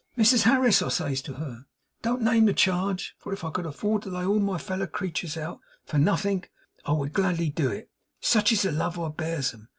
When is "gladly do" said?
7.13-7.69